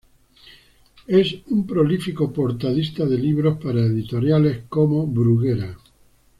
Es 1.05 1.31
un 1.49 1.67
prolífico 1.67 2.33
portadista 2.33 3.05
de 3.05 3.19
libros 3.19 3.59
para 3.61 3.85
editoriales 3.85 4.63
como 4.67 5.05
Bruguera. 5.05 5.77